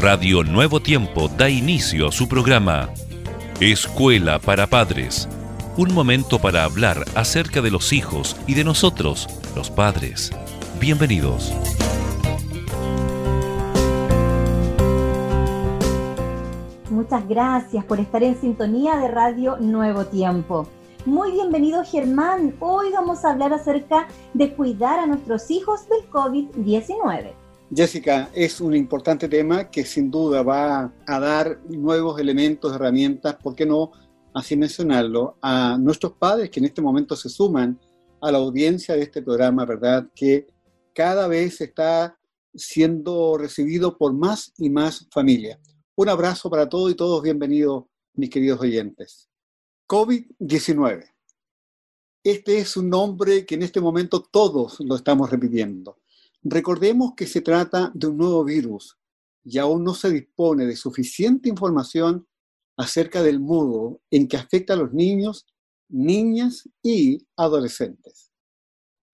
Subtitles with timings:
[0.00, 2.88] Radio Nuevo Tiempo da inicio a su programa
[3.58, 5.28] Escuela para Padres.
[5.76, 9.26] Un momento para hablar acerca de los hijos y de nosotros,
[9.56, 10.30] los padres.
[10.78, 11.52] Bienvenidos.
[16.90, 20.68] Muchas gracias por estar en sintonía de Radio Nuevo Tiempo.
[21.06, 22.54] Muy bienvenido Germán.
[22.60, 27.47] Hoy vamos a hablar acerca de cuidar a nuestros hijos del COVID-19.
[27.74, 33.54] Jessica, es un importante tema que sin duda va a dar nuevos elementos, herramientas, ¿por
[33.54, 33.92] qué no
[34.32, 35.36] así mencionarlo?
[35.42, 37.78] A nuestros padres que en este momento se suman
[38.22, 40.08] a la audiencia de este programa, ¿verdad?
[40.14, 40.46] Que
[40.94, 42.18] cada vez está
[42.54, 45.58] siendo recibido por más y más familias.
[45.94, 49.28] Un abrazo para todos y todos bienvenidos, mis queridos oyentes.
[49.86, 51.04] COVID-19.
[52.24, 55.98] Este es un nombre que en este momento todos lo estamos repitiendo.
[56.42, 58.98] Recordemos que se trata de un nuevo virus
[59.44, 62.26] y aún no se dispone de suficiente información
[62.76, 65.46] acerca del modo en que afecta a los niños,
[65.88, 68.32] niñas y adolescentes.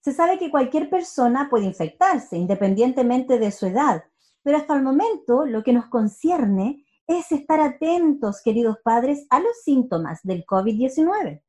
[0.00, 4.04] Se sabe que cualquier persona puede infectarse independientemente de su edad,
[4.42, 9.60] pero hasta el momento lo que nos concierne es estar atentos, queridos padres, a los
[9.64, 11.42] síntomas del COVID-19.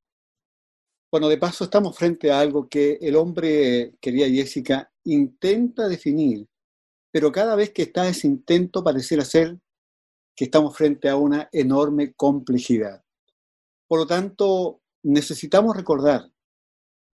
[1.11, 6.47] Bueno, de paso estamos frente a algo que el hombre, querida Jessica, intenta definir,
[7.11, 9.59] pero cada vez que está ese intento pareciera ser
[10.36, 13.03] que estamos frente a una enorme complejidad.
[13.88, 16.31] Por lo tanto, necesitamos recordar,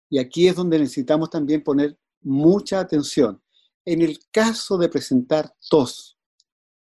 [0.09, 3.41] y aquí es donde necesitamos también poner mucha atención,
[3.85, 6.17] en el caso de presentar tos,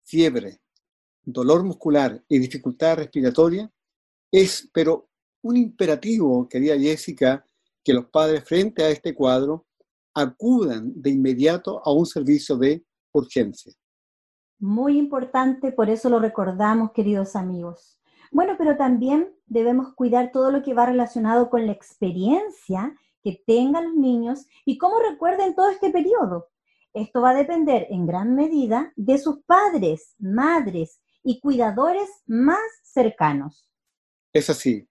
[0.03, 0.61] fiebre,
[1.23, 3.71] dolor muscular y dificultad respiratoria,
[4.31, 5.09] es pero
[5.41, 7.45] un imperativo, querida Jessica,
[7.83, 9.65] que los padres frente a este cuadro
[10.13, 13.73] acudan de inmediato a un servicio de urgencia.
[14.59, 17.99] Muy importante, por eso lo recordamos, queridos amigos.
[18.31, 23.85] Bueno, pero también debemos cuidar todo lo que va relacionado con la experiencia que tengan
[23.85, 26.49] los niños y cómo recuerden todo este periodo.
[26.93, 33.69] Esto va a depender en gran medida de sus padres, madres y cuidadores más cercanos.
[34.31, 34.87] Es así.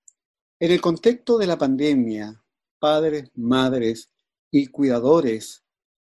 [0.58, 2.42] En el contexto de la pandemia,
[2.78, 4.12] padres, madres
[4.52, 5.64] y cuidadores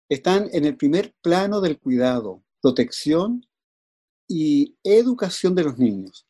[0.09, 3.45] están en el primer plano del cuidado, protección
[4.29, 6.29] y educación de los niños.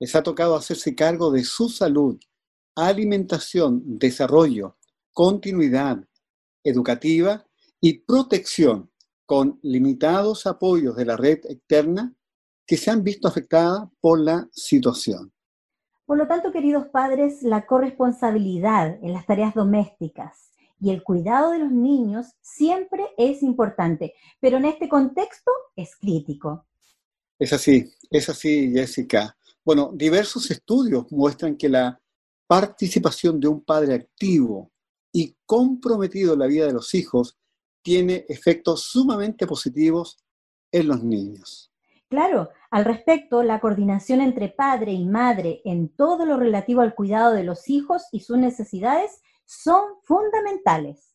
[0.00, 2.18] Les ha tocado hacerse cargo de su salud,
[2.74, 4.78] alimentación, desarrollo,
[5.12, 6.02] continuidad
[6.64, 7.46] educativa
[7.80, 8.90] y protección
[9.26, 12.14] con limitados apoyos de la red externa
[12.66, 15.32] que se han visto afectadas por la situación.
[16.06, 20.51] Por lo tanto, queridos padres, la corresponsabilidad en las tareas domésticas
[20.82, 26.66] y el cuidado de los niños siempre es importante, pero en este contexto es crítico.
[27.38, 29.36] Es así, es así, Jessica.
[29.64, 32.00] Bueno, diversos estudios muestran que la
[32.48, 34.72] participación de un padre activo
[35.12, 37.38] y comprometido en la vida de los hijos
[37.80, 40.18] tiene efectos sumamente positivos
[40.72, 41.72] en los niños.
[42.08, 47.32] Claro, al respecto, la coordinación entre padre y madre en todo lo relativo al cuidado
[47.32, 49.22] de los hijos y sus necesidades
[49.52, 51.14] son fundamentales.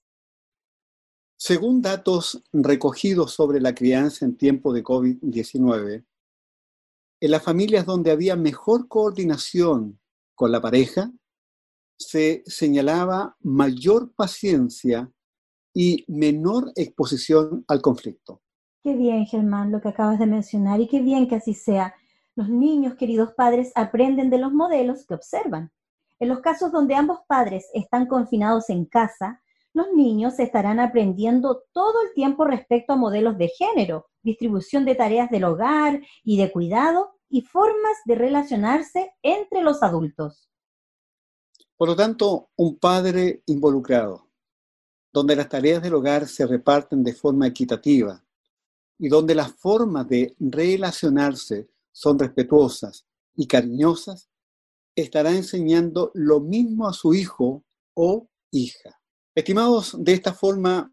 [1.40, 6.06] Según datos recogidos sobre la crianza en tiempo de COVID-19,
[7.20, 10.00] en las familias donde había mejor coordinación
[10.36, 11.12] con la pareja,
[11.98, 15.12] se señalaba mayor paciencia
[15.74, 18.42] y menor exposición al conflicto.
[18.84, 21.96] Qué bien, Germán, lo que acabas de mencionar y qué bien que así sea.
[22.36, 25.72] Los niños, queridos padres, aprenden de los modelos que observan.
[26.20, 29.42] En los casos donde ambos padres están confinados en casa,
[29.74, 35.30] los niños estarán aprendiendo todo el tiempo respecto a modelos de género, distribución de tareas
[35.30, 40.50] del hogar y de cuidado y formas de relacionarse entre los adultos.
[41.76, 44.28] Por lo tanto, un padre involucrado,
[45.14, 48.24] donde las tareas del hogar se reparten de forma equitativa,
[48.98, 53.06] y donde las formas de relacionarse son respetuosas
[53.36, 54.28] y cariñosas,
[54.98, 57.64] estará enseñando lo mismo a su hijo
[57.94, 59.00] o hija.
[59.36, 60.92] Estimados, de esta forma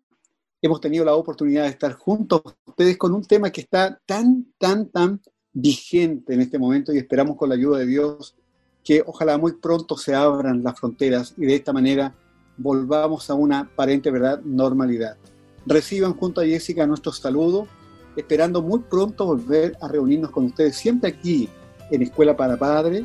[0.61, 4.91] hemos tenido la oportunidad de estar juntos ustedes con un tema que está tan, tan,
[4.91, 5.21] tan
[5.53, 8.35] vigente en este momento y esperamos con la ayuda de Dios
[8.83, 12.15] que ojalá muy pronto se abran las fronteras y de esta manera
[12.59, 15.17] volvamos a una aparente verdad normalidad.
[15.65, 17.67] Reciban junto a Jessica nuestro saludo
[18.17, 21.49] esperando muy pronto volver a reunirnos con ustedes, siempre aquí
[21.91, 23.05] en Escuela para Padre,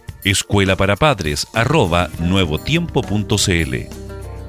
[0.23, 1.47] escuela para padres
[2.19, 3.75] nuevotiempo.cl.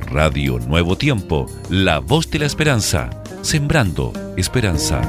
[0.06, 3.10] Radio Nuevo Tiempo, la voz de la esperanza,
[3.42, 5.00] sembrando esperanza.